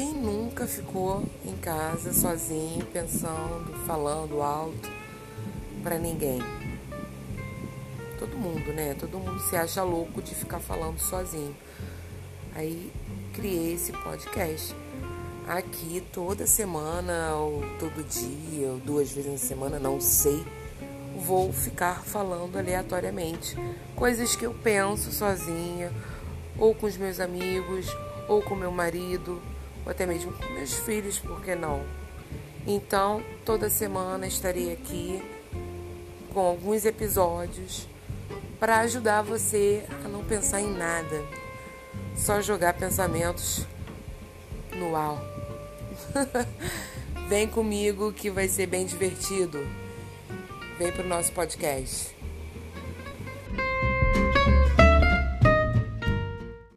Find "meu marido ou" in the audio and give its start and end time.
28.56-29.90